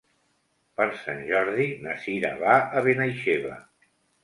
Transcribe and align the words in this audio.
Per 0.79 0.87
Sant 1.01 1.21
Jordi 1.33 1.67
na 1.85 1.95
Sira 2.07 2.33
va 2.41 2.57
a 2.81 2.85
Benaixeve. 2.91 3.57